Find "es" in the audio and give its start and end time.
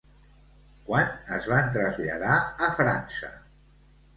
1.35-1.49